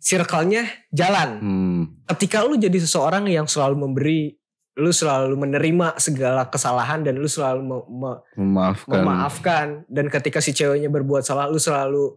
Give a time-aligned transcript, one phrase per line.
[0.00, 1.30] circle-nya jalan.
[1.38, 1.82] Hmm.
[2.06, 4.32] Ketika lu jadi seseorang yang selalu memberi,
[4.74, 8.96] lu selalu menerima segala kesalahan dan lu selalu me- me- Memaafkan.
[8.96, 12.16] memaafkan dan ketika si ceweknya berbuat salah lu selalu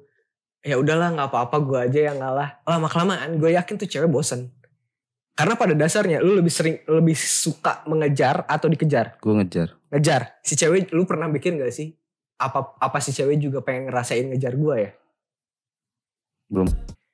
[0.62, 4.48] ya udahlah nggak apa-apa gue aja yang ngalah lama kelamaan gue yakin tuh cewek bosen
[5.34, 9.76] karena pada dasarnya lu lebih sering lebih suka mengejar atau dikejar Gue ngejar.
[9.92, 11.92] ngejar si cewek lu pernah bikin gak sih
[12.38, 14.92] apa apa si cewek juga pengen ngerasain ngejar gue ya
[16.48, 16.70] Belum.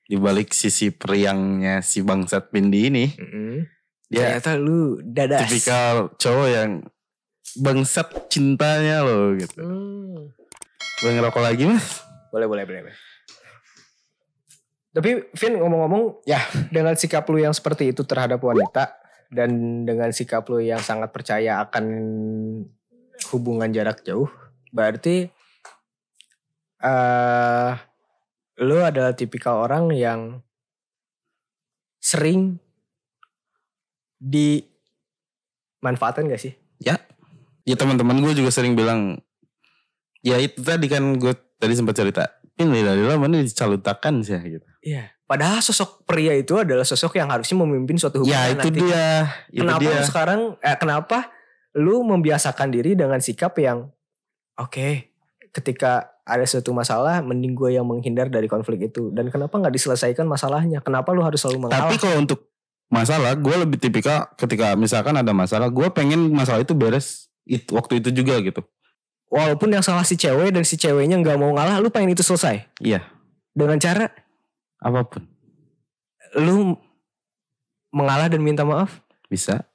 [0.09, 3.05] Di balik sisi periangnya si bangsat Pindi ini.
[4.09, 6.81] Dia ternyata lu dadas tipikal cowok yang
[7.61, 9.61] bangsat cintanya loh gitu.
[9.61, 10.33] Hmm.
[11.05, 12.01] Boleh ngerokok lagi mas?
[12.33, 12.81] Boleh, boleh, boleh.
[12.89, 12.97] boleh.
[14.89, 16.41] Tapi Vin ngomong-ngomong, ya
[16.73, 18.97] dengan sikap lu yang seperti itu terhadap wanita
[19.29, 21.85] dan dengan sikap lu yang sangat percaya akan
[23.29, 24.25] hubungan jarak jauh,
[24.73, 25.29] berarti
[26.79, 27.58] eh
[28.59, 30.43] lu adalah tipikal orang yang
[31.99, 32.59] sering
[34.19, 36.59] dimanfaatkan gak sih?
[37.69, 39.21] Ya teman-teman gue juga sering bilang.
[40.25, 42.25] Ya itu tadi kan gue tadi sempat cerita.
[42.57, 44.65] Ini dari lama mana dicalutakan sih gitu.
[44.81, 45.13] Iya.
[45.29, 48.33] Padahal sosok pria itu adalah sosok yang harusnya memimpin suatu hubungan.
[48.33, 48.81] Ya itu nanti.
[48.81, 49.05] dia.
[49.53, 49.93] Itu kenapa dia.
[49.93, 51.17] lu sekarang eh, kenapa
[51.77, 53.93] lu membiasakan diri dengan sikap yang
[54.57, 55.08] oke
[55.49, 59.09] ketika ada suatu masalah mending gue yang menghindar dari konflik itu.
[59.09, 60.79] Dan kenapa nggak diselesaikan masalahnya?
[60.85, 61.89] Kenapa lu harus selalu mengalah?
[61.89, 62.39] Tapi kalau untuk
[62.89, 67.97] masalah, gue lebih tipikal ketika misalkan ada masalah, gue pengen masalah itu beres itu waktu
[67.97, 68.61] itu juga gitu.
[69.29, 72.65] walaupun yang salah si cewek dan si ceweknya nggak mau ngalah lu pengen itu selesai?
[72.81, 73.05] Iya,
[73.53, 74.09] dengan cara?
[74.81, 75.21] Apa pun.
[76.33, 76.73] Lu
[77.93, 79.05] mengalah dan minta maaf?
[79.29, 79.69] Bisa.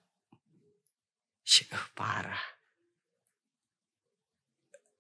[1.47, 2.54] Syuh, parah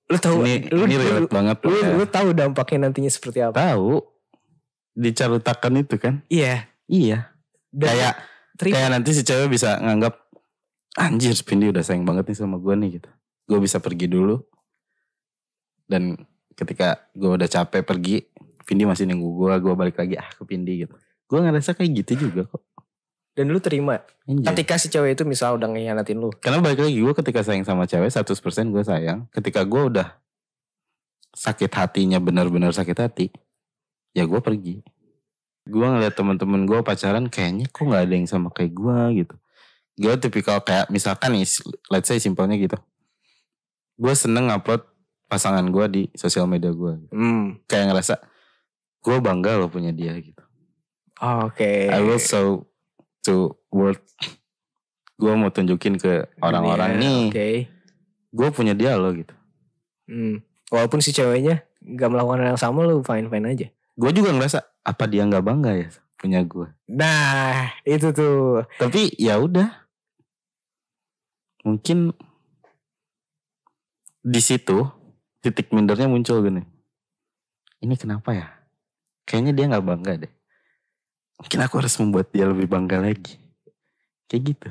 [0.04, 1.56] lu tahu Ini lu, ini lu, banget.
[1.64, 1.88] lu, ya.
[1.96, 4.04] lu tahu dampaknya nantinya seperti apa tahu
[4.92, 6.20] dicalutakan itu kan?
[6.28, 7.32] iya Iya.
[7.72, 8.14] dan Kayak
[8.54, 8.74] terima.
[8.76, 10.14] kayak nanti si cewek bisa nganggap
[10.94, 13.10] anjir Spindi udah sayang banget nih sama gue nih gitu.
[13.44, 14.38] Gue bisa pergi dulu.
[15.84, 16.14] Dan
[16.52, 18.22] ketika gue udah capek pergi,
[18.62, 20.94] Vindi masih nunggu gue, gue balik lagi ah ke Vindi gitu.
[21.26, 22.62] Gue ngerasa kayak gitu juga kok.
[23.34, 24.46] Dan lu terima Anjir.
[24.54, 27.84] ketika si cewek itu misal udah ngehianatin lu Karena balik lagi gue ketika sayang sama
[27.84, 29.26] cewek 100% gue sayang.
[29.34, 30.08] Ketika gue udah
[31.34, 33.26] sakit hatinya benar-benar sakit hati,
[34.14, 34.86] ya gue pergi.
[35.66, 39.36] Gue ngeliat temen-temen gue pacaran kayaknya kok nggak ada yang sama kayak gue gitu.
[39.98, 41.46] Gue tipikal kayak misalkan nih,
[41.90, 42.78] let's say simpelnya gitu.
[43.98, 44.86] Gue seneng upload
[45.26, 47.10] pasangan gue di sosial media gue.
[47.10, 47.66] hmm.
[47.66, 48.14] Kayak ngerasa
[49.04, 50.40] gue bangga loh punya dia gitu.
[51.20, 52.64] oke I will show
[53.24, 53.98] to world.
[55.16, 57.48] Gue mau tunjukin ke orang-orang Dunia, nih oke
[58.34, 59.30] gue punya dia loh gitu.
[60.10, 60.42] Hmm.
[60.68, 64.58] walaupun si ceweknya nggak melakukan hal yang sama lu fine fine aja Gue juga ngerasa
[64.82, 66.66] apa dia nggak bangga ya punya gue.
[66.90, 69.70] nah itu tuh Tapi ya udah,
[71.62, 72.10] mungkin
[74.18, 74.88] di situ
[75.44, 76.64] titik mindernya muncul gini.
[77.84, 78.48] Ini kenapa ya?
[79.28, 80.32] Kayaknya dia nggak bangga deh.
[81.44, 83.36] Mungkin aku harus membuat dia lebih bangga lagi.
[84.26, 84.68] Kayak gitu.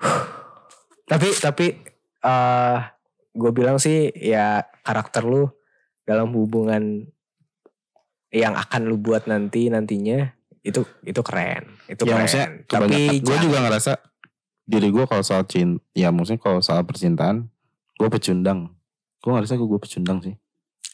[1.10, 1.66] tapi tapi
[2.24, 2.78] eh
[3.34, 5.52] gue bilang sih ya karakter lu
[6.04, 7.04] dalam hubungan
[8.32, 10.32] yang akan lu buat nanti nantinya
[10.64, 13.20] itu itu keren itu ya keren maksudnya tapi.
[13.20, 13.92] Gue juga ngerasa
[14.64, 17.52] diri gue kalau soal cinta, ya maksudnya kalau soal percintaan,
[18.00, 18.72] gue pecundang.
[19.20, 20.34] Gue ngerasa gue pecundang sih.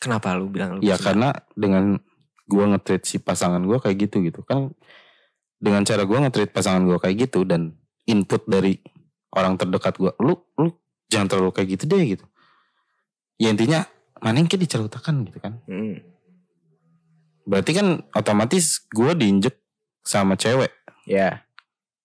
[0.01, 2.01] kenapa lu bilang lu Ya bisa- karena dengan
[2.51, 4.43] gue nge-treat si pasangan gue kayak gitu gitu.
[4.43, 4.75] Kan
[5.63, 7.79] dengan cara gue nge-treat pasangan gue kayak gitu dan
[8.11, 8.83] input dari
[9.31, 10.75] orang terdekat gue lu lu
[11.07, 12.27] jangan terlalu kayak gitu deh gitu.
[13.39, 13.87] Ya intinya
[14.19, 15.63] mana yang diceritakan gitu kan.
[15.71, 16.03] Hmm.
[17.51, 19.59] berarti kan otomatis gue diinjek
[20.07, 20.71] sama cewek.
[21.09, 21.43] Ya.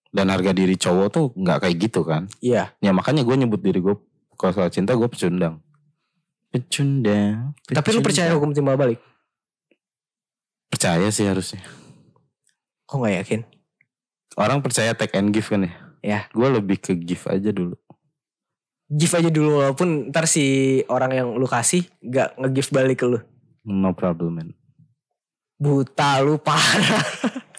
[0.10, 2.26] Dan harga diri cowok tuh nggak kayak gitu kan.
[2.42, 2.74] Iya.
[2.82, 3.94] Ya makanya gue nyebut diri gue
[4.40, 5.62] kalau soal cinta gue pecundang.
[6.50, 8.36] Pecundang tapi lu percaya pecundang.
[8.40, 9.00] hukum timbal balik
[10.68, 11.62] percaya sih harusnya
[12.86, 13.42] kok nggak yakin
[14.36, 15.72] orang percaya take and give kan ya?
[16.04, 16.20] Ya.
[16.30, 17.74] Gue lebih ke give aja dulu.
[18.86, 20.44] give aja dulu walaupun ntar si
[20.86, 23.18] orang yang lu kasih gak nge-give balik ke lu
[23.66, 24.50] No problem man.
[25.58, 27.02] buta lu parah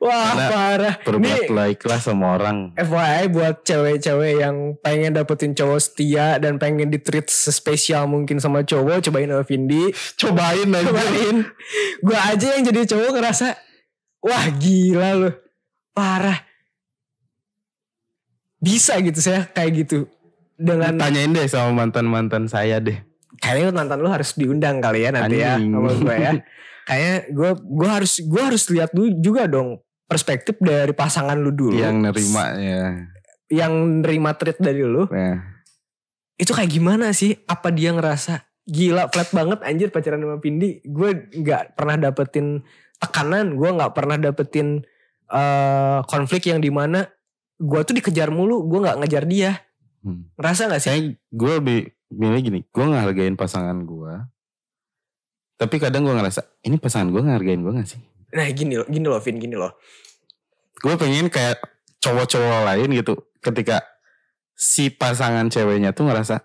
[0.00, 2.72] wah Karena parah Berbuat Nih, like lah sama orang.
[2.74, 9.04] FYI buat cewek-cewek yang pengen dapetin cowok setia dan pengen ditreat sespesial mungkin sama cowok
[9.04, 10.88] cobain sama Vindi Cobain aja.
[10.88, 11.36] cobain
[12.00, 13.46] gue aja yang jadi cowok ngerasa
[14.24, 15.30] wah gila lu
[15.92, 16.40] parah
[18.60, 20.08] bisa gitu saya kayak gitu
[20.56, 23.00] dengan Tanyain deh sama mantan-mantan saya deh.
[23.40, 25.72] kayaknya mantan lu harus diundang kali ya nanti ya Anjing.
[25.72, 26.32] sama gue ya
[26.88, 29.80] kayak gue gue harus gue harus lihat dulu juga dong
[30.10, 32.84] perspektif dari pasangan lu dulu Yang nerima ya.
[33.46, 35.38] yang nerima treat dari lu Nah,
[36.34, 41.30] itu kayak gimana sih apa dia ngerasa gila flat banget anjir pacaran sama Pindi gue
[41.30, 42.66] nggak pernah dapetin
[42.98, 44.82] tekanan gue nggak pernah dapetin
[45.30, 47.06] eh, konflik yang di mana
[47.60, 49.62] gue tuh dikejar mulu gue nggak ngejar dia
[50.02, 50.34] hmm.
[50.34, 51.80] ngerasa nggak sih Saya gue lebih
[52.10, 54.14] milih gini, gue ngehargain pasangan gue.
[55.56, 58.02] Tapi kadang gue ngerasa, ini pasangan gue ngehargain gue gak sih?
[58.30, 59.74] Nah gini loh gini loh Vin gini loh
[60.80, 61.60] Gue pengen kayak
[62.00, 63.12] cowok-cowok lain gitu.
[63.44, 63.84] Ketika
[64.56, 66.40] si pasangan ceweknya tuh ngerasa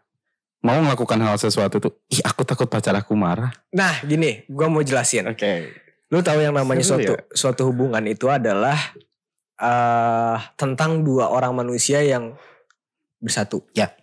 [0.60, 3.54] mau melakukan hal sesuatu tuh, ih aku takut pacar aku marah.
[3.70, 5.72] nah gini gue mau jelasin Oke.
[6.10, 7.22] lu tahu yang namanya Seru suatu ya?
[7.32, 8.76] suatu hubungan itu adalah
[9.56, 12.36] eh tentang dua orang manusia yang
[13.18, 13.96] bersatu Ya.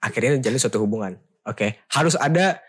[0.00, 2.60] akhirnya jadi suatu hubungan oke harus ada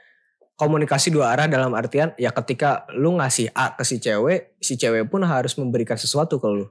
[0.62, 5.10] komunikasi dua arah dalam artian ya ketika lu ngasih A ke si cewek si cewek
[5.10, 6.70] pun harus memberikan sesuatu ke lu.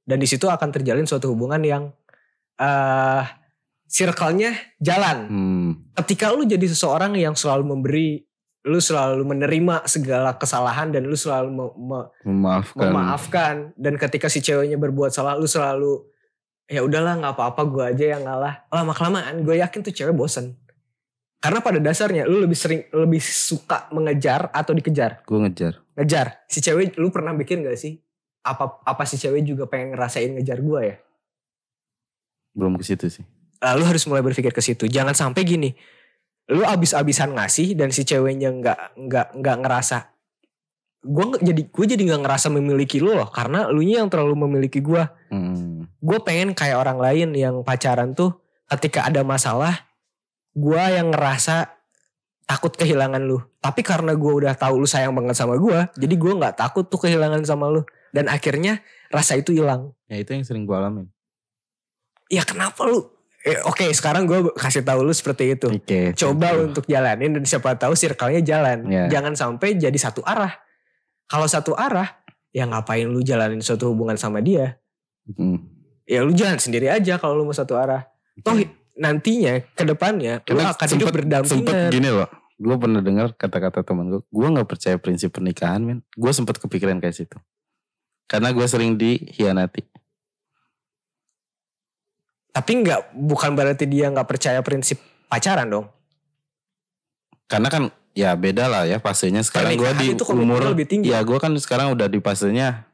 [0.00, 1.92] Dan di situ akan terjalin suatu hubungan yang
[2.56, 3.24] eh
[3.88, 5.18] circle-nya jalan.
[5.28, 5.70] Hmm.
[5.96, 8.20] ketika lu jadi seseorang yang selalu memberi
[8.64, 12.80] lu selalu menerima segala kesalahan dan lu selalu me- me- Memaafkan.
[12.84, 13.54] memaafkan.
[13.76, 16.04] Dan ketika si ceweknya berbuat salah lu selalu
[16.68, 18.68] ya udahlah nggak apa-apa gue aja yang ngalah.
[18.68, 20.52] Lama kelamaan gue yakin tuh cewek bosen
[21.38, 25.22] karena pada dasarnya lu lebih sering lebih suka mengejar atau dikejar?
[25.22, 25.78] Gue ngejar.
[25.94, 26.42] ngejar.
[26.46, 27.98] Si cewek lu pernah bikin gak sih?
[28.42, 30.96] Apa apa si cewek juga pengen ngerasain ngejar gue ya?
[32.54, 33.24] Belum ke situ sih.
[33.58, 34.86] lalu harus mulai berpikir ke situ.
[34.86, 35.74] Jangan sampai gini.
[36.46, 39.98] Lu abis-abisan ngasih dan si ceweknya nggak nggak nggak ngerasa.
[41.02, 45.02] Gue jadi gue jadi nggak ngerasa memiliki lu loh karena lu yang terlalu memiliki gue
[45.28, 45.84] Hmm.
[46.00, 48.32] gue pengen kayak orang lain yang pacaran tuh
[48.64, 49.76] ketika ada masalah
[50.52, 51.74] gue yang ngerasa
[52.44, 56.32] takut kehilangan lu tapi karena gue udah tahu lu sayang banget sama gue jadi gue
[56.34, 60.64] nggak takut tuh kehilangan sama lu dan akhirnya rasa itu hilang Ya itu yang sering
[60.64, 61.06] gue alamin.
[62.26, 63.04] ya kenapa lu
[63.38, 66.10] Eh, Oke sekarang gue kasih tahu lu seperti itu Oke.
[66.12, 66.68] coba you.
[66.68, 68.90] untuk jalanin dan siapa tahu circle-nya jalan.
[68.90, 69.06] Ya.
[69.08, 70.58] Jangan sampai jadi satu arah.
[71.30, 72.18] Kalau satu arah,
[72.50, 74.82] ya ngapain lu jalanin suatu hubungan sama dia?
[75.30, 75.64] Hmm.
[76.02, 78.10] Ya lu jalan sendiri aja kalau lu mau satu arah.
[78.42, 78.58] Toh
[78.98, 81.54] nantinya ke depannya lu akan hidup sempet- berdampingan.
[81.64, 82.28] Sempet gini loh.
[82.58, 84.20] Gue pernah dengar kata-kata teman gue.
[84.34, 85.98] Gue gak percaya prinsip pernikahan men.
[86.18, 87.38] Gue sempet kepikiran kayak situ.
[88.26, 89.86] Karena gue sering dihianati.
[92.52, 94.98] Tapi nggak bukan berarti dia nggak percaya prinsip
[95.30, 95.86] pacaran dong.
[97.46, 99.46] Karena kan ya beda lah ya fasenya.
[99.46, 100.74] Sekarang gue di umur.
[100.74, 101.14] lebih tinggi.
[101.14, 102.84] Ya gue kan sekarang udah di fasenya.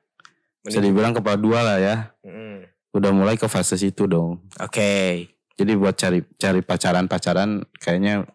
[0.61, 1.97] Bisa dibilang kepala dua lah ya.
[2.21, 2.69] Mm.
[2.95, 4.45] Udah mulai ke fase situ dong.
[4.61, 5.34] Oke.
[5.55, 8.27] Jadi buat cari cari pacaran-pacaran kayaknya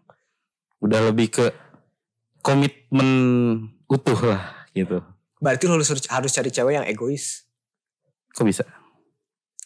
[0.79, 1.45] udah lebih ke
[2.39, 3.09] komitmen
[3.91, 5.03] utuh lah gitu.
[5.43, 7.43] Berarti lu harus harus cari cewek yang egois.
[8.31, 8.63] Kok bisa?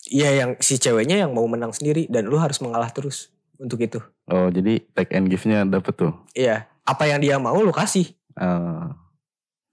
[0.10, 3.30] Iya yang si ceweknya yang mau menang sendiri dan lu harus mengalah terus
[3.62, 4.02] untuk itu.
[4.30, 6.14] Oh jadi take and give-nya dapet tuh.
[6.34, 8.10] Iya, apa yang dia mau lu kasih.
[8.38, 8.90] Oh.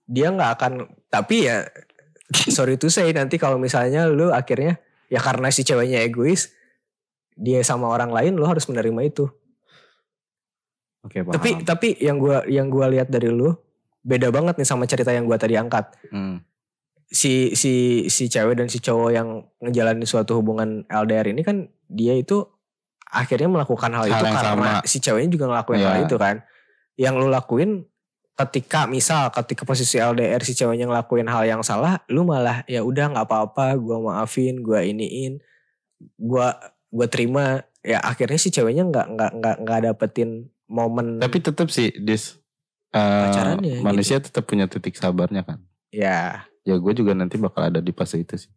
[0.04, 0.72] Dia nggak akan
[1.08, 1.64] tapi ya
[2.56, 4.78] sorry to say nanti kalau misalnya lu akhirnya
[5.10, 6.54] ya karena si ceweknya egois
[7.40, 9.25] dia sama orang lain lu harus menerima itu.
[11.00, 11.32] Oke paham.
[11.32, 13.56] Tapi tapi yang gua yang gua lihat dari lu
[14.00, 15.96] beda banget nih sama cerita yang gua tadi angkat.
[16.12, 16.44] Hmm.
[17.11, 19.28] Si si si cewek dan si cowok yang
[19.59, 22.44] ngejalanin suatu hubungan LDR ini kan dia itu
[23.11, 24.87] akhirnya melakukan hal, Hal itu karena sama.
[24.87, 25.88] si ceweknya juga ngelakuin Iya.
[25.88, 26.37] hal itu kan.
[26.94, 27.70] Yang lu lakuin
[28.38, 33.11] ketika misal ketika posisi LDR si ceweknya ngelakuin hal yang salah, lu malah ya udah
[33.11, 35.42] nggak apa-apa, gua maafin, gua iniin,
[36.14, 36.54] gua
[36.90, 37.64] gua terima.
[37.80, 42.37] Ya akhirnya si ceweknya nggak nggak nggak nggak dapetin momen Tapi tetap sih dis
[42.92, 43.85] eh, Pacarannya gitu.
[43.87, 45.59] manusia tetap punya titik sabarnya kan.
[45.88, 48.52] ya Ya gue juga nanti bakal ada di fase itu sih.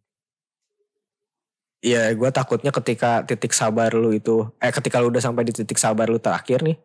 [1.84, 5.76] Iya, gue takutnya ketika titik sabar lu itu, eh ketika lu udah sampai di titik
[5.76, 6.80] sabar lu terakhir nih,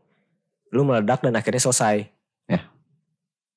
[0.76, 2.04] lu meledak dan akhirnya selesai.
[2.52, 2.68] Ya.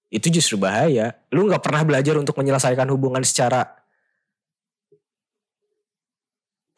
[0.07, 1.19] Itu justru bahaya.
[1.35, 3.82] Lu nggak pernah belajar untuk menyelesaikan hubungan secara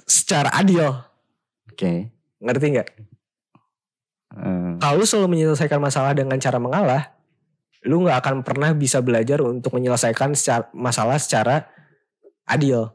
[0.05, 0.85] secara adil,
[1.69, 2.09] Oke.
[2.41, 2.89] ngerti nggak?
[4.35, 7.15] Eh, Kalau lu selalu menyelesaikan masalah dengan cara mengalah,
[7.85, 11.69] lu nggak akan pernah bisa belajar untuk menyelesaikan secara, masalah secara
[12.45, 12.91] adil.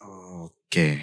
[0.00, 1.00] Oke.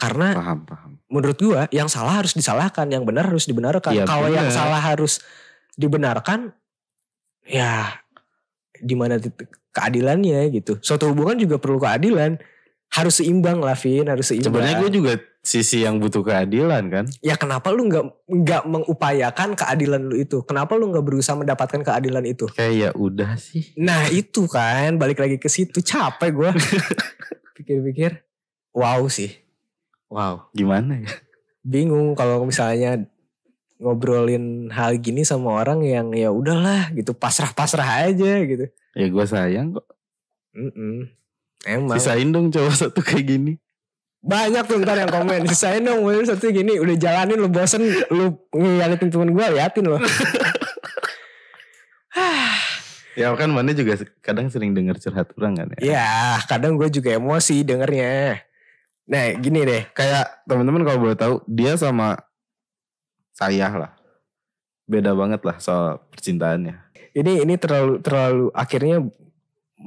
[0.00, 0.90] Karena Paham paham.
[1.12, 3.92] menurut gua yang salah harus disalahkan, yang benar harus dibenarkan.
[3.92, 5.20] Iya, Kalau yang salah harus
[5.76, 6.56] dibenarkan,
[7.44, 8.00] ya
[8.80, 9.20] di mana
[9.76, 10.80] keadilannya gitu.
[10.80, 12.40] Suatu hubungan juga perlu keadilan.
[12.90, 17.04] Harus seimbang lah Vin harus seimbang Sebenarnya gue juga sisi yang butuh keadilan kan.
[17.18, 22.24] ya kenapa lu nggak nggak mengupayakan keadilan lu itu kenapa lu nggak berusaha mendapatkan keadilan
[22.24, 23.72] itu Kayak ya udah sih.
[23.74, 26.50] nah itu kan balik lagi ke situ capek gue
[27.56, 28.20] pikir-pikir
[28.70, 29.32] wow sih
[30.06, 31.10] Wow, gimana ya?
[31.62, 32.98] bingung kalau misalnya
[33.78, 39.70] ngobrolin hal gini sama orang yang ya udahlah gitu pasrah-pasrah aja gitu Ya gue sayang
[39.70, 39.86] kok.
[40.50, 41.06] Mm-mm.
[41.66, 43.52] Emang Sisain dong cowok satu kayak gini.
[44.20, 47.80] banyak tuh ntar yang komen sisain dong gue satu gini udah jalanin lu bosen
[48.12, 49.96] lu ngeliatin temen gue liatin loh
[53.18, 55.96] Ya kan mana juga kadang sering denger curhat orang kan ya.
[55.96, 58.44] ya kadang gue juga emosi dengernya
[59.08, 62.20] nah gini deh Kayak teman-teman kalau boleh tahu dia sama
[63.40, 63.92] saya lah.
[64.84, 66.76] Beda banget lah soal percintaannya.
[67.10, 69.02] ini ini terlalu terlalu akhirnya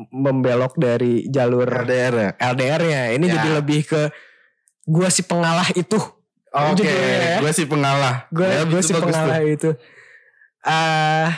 [0.10, 2.30] membelok dari jalur RDR ya?
[2.36, 3.34] LDR-nya ini Ya.
[3.36, 4.02] jadi lebih ke
[4.84, 5.98] gue si pengalah itu
[6.50, 7.38] Oke, Judulnya ya.
[7.40, 8.30] gue sih pengalah.
[8.30, 9.50] gue Ya, itu si pengalah tuh.
[9.50, 9.70] itu
[10.62, 11.30] ah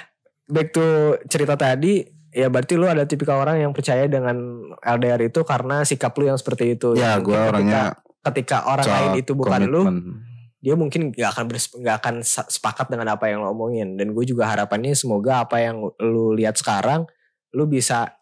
[0.46, 0.86] back to
[1.26, 4.36] cerita tadi ya berarti lu ada tipikal orang yang percaya dengan
[4.78, 9.32] LDR itu karena sikap lu yang seperti itu Ya, gue orangnya ketika orang lain itu
[9.34, 10.20] bukan lu komitmen.
[10.60, 14.46] dia mungkin gak akan nggak akan sepakat dengan apa yang lo omongin dan gue juga
[14.48, 17.06] harapannya semoga apa yang lu lihat sekarang
[17.52, 18.15] lu bisa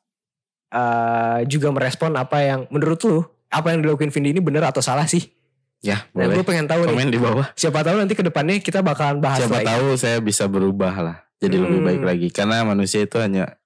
[0.73, 5.05] eh, juga merespon apa yang menurut lu apa yang dilakuin Vindi ini benar atau salah
[5.05, 5.21] sih
[5.79, 6.35] Ya, dan boleh.
[6.39, 7.45] gue pengen tahu nih Komen di bawah.
[7.53, 11.17] siapa tahu nanti ke depannya kita bakalan bahas Siapa lagi tahu saya bisa berubah lah.
[11.37, 11.87] Jadi lebih Hmm.
[11.91, 12.27] baik lagi.
[12.31, 13.59] Karena manusia itu hanya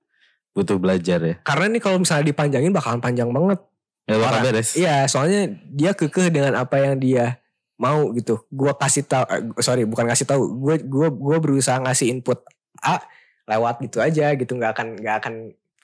[0.50, 1.36] butuh belajar ya.
[1.40, 3.62] karena nih kalau misalnya dipanjangin bakalan panjang banget
[4.04, 4.74] Ya bakal beres.
[4.74, 7.38] Iya, soalnya dia kekeh dengan apa yang dia
[7.78, 8.42] mau gitu.
[8.50, 10.58] Gua kasih tahu, eh, sorry, bukan kasih tahu.
[10.58, 12.42] Gue gua gua berusaha ngasih input
[12.80, 12.98] A
[13.46, 14.52] lewat gitu aja gitu.
[14.52, 15.34] nggak akan nggak akan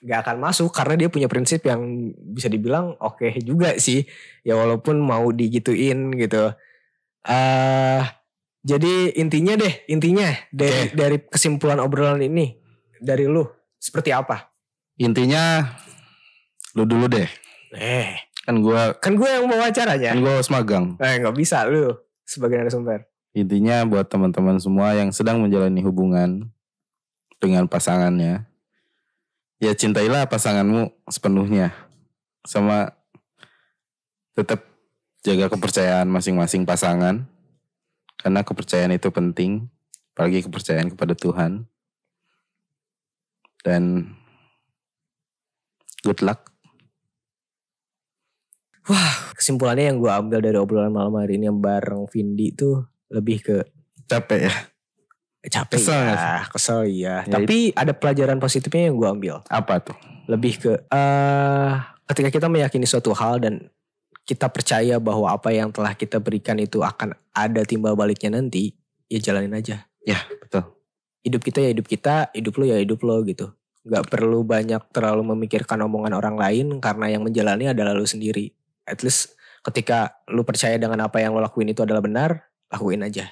[0.04, 1.80] nggak akan masuk karena dia punya prinsip yang
[2.12, 4.04] bisa dibilang oke juga sih.
[4.44, 6.52] Ya walaupun mau digituin gitu.
[7.24, 8.04] eh
[8.60, 10.96] jadi intinya deh, intinya dari Oke.
[10.96, 12.56] dari kesimpulan obrolan ini
[12.96, 13.44] dari lu
[13.76, 14.52] seperti apa?
[14.96, 15.72] Intinya
[16.72, 17.28] lu dulu deh.
[17.76, 18.12] Eh,
[18.44, 20.12] Kan gua kan gue yang mau wacaranya.
[20.12, 20.96] kan gua harus magang.
[21.00, 23.08] Eh nggak bisa lu sebagai narasumber.
[23.32, 26.52] Intinya buat teman-teman semua yang sedang menjalani hubungan
[27.40, 28.44] dengan pasangannya,
[29.64, 31.72] ya cintailah pasanganmu sepenuhnya,
[32.44, 32.92] sama
[34.36, 34.68] tetap
[35.24, 37.24] jaga kepercayaan masing-masing pasangan,
[38.20, 39.72] karena kepercayaan itu penting,
[40.12, 41.64] apalagi kepercayaan kepada Tuhan.
[43.64, 44.12] Dan
[46.04, 46.52] good luck.
[49.32, 53.56] Kesimpulannya yang gue ambil dari obrolan malam hari ini yang bareng Vindi tuh lebih ke
[54.04, 54.54] Capek ya?
[55.50, 57.16] Capek Kesel nggak ya, kesel ya.
[57.24, 59.36] Ya, Tapi ada pelajaran positifnya yang gue ambil.
[59.52, 59.96] Apa tuh?
[60.24, 61.72] Lebih ke eh
[62.08, 63.68] ketika kita meyakini suatu hal dan
[64.24, 68.72] kita percaya bahwa apa yang telah kita berikan itu akan ada timbal baliknya nanti,
[69.08, 69.84] ya jalanin aja.
[70.04, 70.64] Ya betul.
[71.24, 73.52] Hidup kita ya hidup kita, hidup lo ya hidup lo gitu.
[73.84, 78.48] Gak perlu banyak terlalu memikirkan omongan orang lain karena yang menjalani adalah lo sendiri.
[78.88, 83.28] At least ketika lu percaya dengan apa yang lo lakuin itu adalah benar, lakuin aja.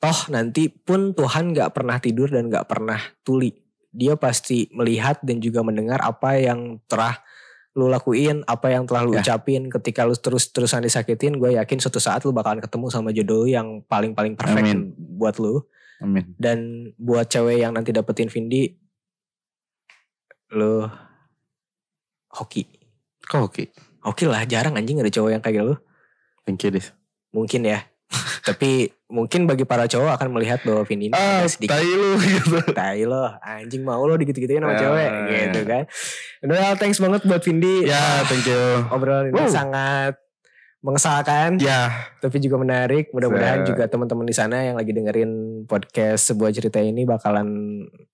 [0.00, 3.52] Toh nanti pun Tuhan gak pernah tidur dan gak pernah tuli.
[3.92, 7.20] Dia pasti melihat dan juga mendengar apa yang telah
[7.76, 9.22] lu lakuin, apa yang telah lu Ya.
[9.22, 9.68] ucapin.
[9.68, 14.34] Ketika lu terus-terusan disakitin, gue yakin suatu saat lu bakalan ketemu sama jodoh yang paling-paling
[14.34, 14.96] perfect Amin.
[14.96, 15.62] buat lu.
[16.00, 16.32] Amin.
[16.40, 18.72] Dan buat cewek yang nanti dapetin Vindi,
[20.56, 20.88] lu
[22.32, 22.64] hoki.
[23.20, 23.64] Kok oke?
[24.00, 25.76] Hoki lah, jarang anjing ada cowok yang kayak lu.
[26.48, 26.72] Thank you.
[27.36, 27.89] Mungkin ya.
[28.40, 32.58] Tapi mungkin bagi para cowok akan melihat bahwa Vindi ini Ah, sedikit tai lu gitu.
[32.74, 35.38] tai lo, anjing mau lo dikit-gituin sama Ah, cewek iya.
[35.46, 35.84] gitu kan.
[36.42, 37.86] Well, thanks banget buat Vindi.
[37.86, 38.86] Ya, thank you.
[38.90, 40.18] Obrolan ini sangat
[40.80, 41.92] mengesalkan Ya,
[42.24, 43.12] tapi juga menarik.
[43.12, 47.48] Mudah-mudahan juga teman-teman di sana yang lagi dengerin podcast sebuah cerita ini bakalan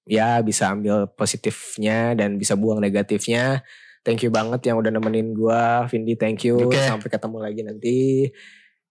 [0.02, 3.62] ya bisa ambil positifnya dan bisa buang negatifnya.
[4.02, 6.14] Thank you banget yang udah nemenin gua, Vindi.
[6.14, 6.58] Thank you.
[6.58, 6.78] Oke.
[6.78, 7.98] Sampai ketemu lagi nanti.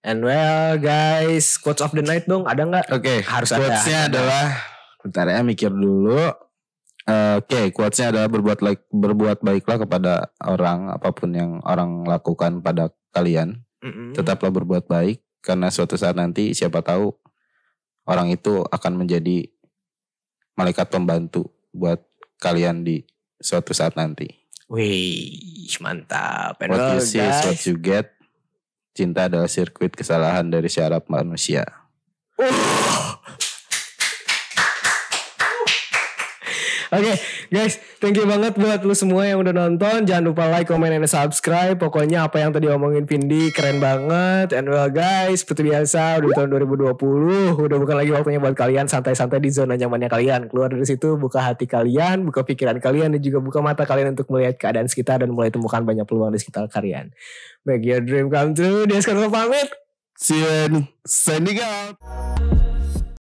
[0.06, 2.94] And well, guys, quotes of the night dong, ada nggak?
[2.94, 3.26] oke.
[3.26, 3.66] Harus ada.
[3.66, 4.46] Quotes-nya adalah
[5.02, 6.30] bentar ya mikir dulu.
[7.06, 12.62] Eh, Oke, quotes-nya adalah berbuat like, berbuat baiklah kepada orang apa pun yang orang lakukan
[12.62, 13.66] pada kalian.
[13.82, 14.14] Mm-mm.
[14.14, 17.14] Tetaplah berbuat baik karena suatu saat nanti siapa tahu
[18.10, 19.46] orang itu akan menjadi
[20.58, 22.02] malaikat pembantu buat
[22.42, 23.06] kalian di
[23.38, 24.26] suatu saat nanti.
[24.66, 26.58] Wih, mantap.
[26.58, 28.15] And What well, you see is guys, what you get.
[28.96, 31.68] Cinta adalah sirkuit kesalahan dari syaraf manusia.
[36.94, 37.18] Oke
[37.50, 40.06] guys, thank you banget buat lu semua yang udah nonton.
[40.06, 41.82] Jangan lupa like, comment, and subscribe.
[41.82, 44.54] Pokoknya apa yang tadi omongin Vindi keren banget.
[44.54, 47.58] And well guys, seperti biasa udah tahun 2020.
[47.58, 50.42] Udah bukan lagi waktunya buat kalian santai-santai di zona nyamannya kalian.
[50.52, 54.30] Keluar dari situ, buka hati kalian, buka pikiran kalian, dan juga buka mata kalian untuk
[54.30, 57.10] melihat keadaan sekitar dan mulai temukan banyak peluang di sekitar kalian.
[57.66, 58.86] Make your dream come true.
[58.86, 59.74] Dia sekarang pamit.
[60.16, 62.55] See you and sending out.